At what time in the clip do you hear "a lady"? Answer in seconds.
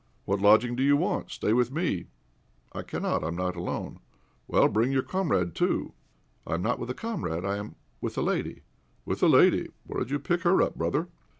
8.17-8.63, 9.21-9.69